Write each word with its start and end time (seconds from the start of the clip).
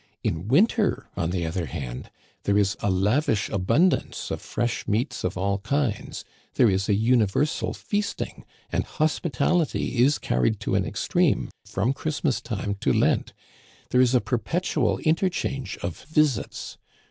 In 0.23 0.47
winter, 0.47 1.09
on 1.15 1.29
the 1.29 1.45
other 1.45 1.67
hand, 1.67 2.09
there 2.45 2.57
is 2.57 2.75
a 2.79 2.89
lavish 2.89 3.49
abundance 3.49 4.31
of 4.31 4.41
fresh 4.41 4.87
meats 4.87 5.23
of 5.23 5.37
all 5.37 5.59
kinds; 5.59 6.25
there 6.55 6.71
is 6.71 6.89
a 6.89 6.95
universal 6.95 7.71
feasting, 7.75 8.43
and 8.71 8.83
hospitality 8.83 9.99
is 9.99 10.17
carried 10.17 10.59
to 10.61 10.73
an 10.73 10.87
ex 10.87 11.07
treme 11.07 11.49
from 11.63 11.93
Christmas 11.93 12.41
time 12.41 12.73
to 12.81 12.91
Lent; 12.91 13.33
there 13.91 14.01
is 14.01 14.15
a 14.15 14.21
perpetual 14.21 14.97
interchange 14.97 15.77
of 15.83 16.01
visits. 16.09 16.79